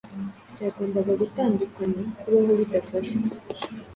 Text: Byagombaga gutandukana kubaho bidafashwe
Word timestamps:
Byagombaga 0.53 1.11
gutandukana 1.21 2.01
kubaho 2.19 2.51
bidafashwe 2.59 3.17